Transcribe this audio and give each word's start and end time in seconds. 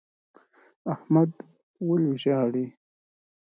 احمد 0.93 1.31
ولي 1.87 2.13
ژاړي؟ 2.23 2.65